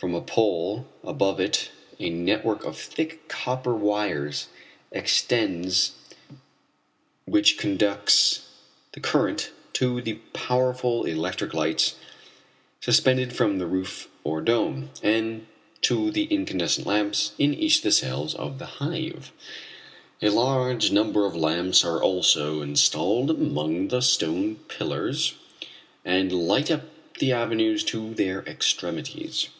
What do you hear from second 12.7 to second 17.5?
suspended from the roof or dome, and to the incandescent lamps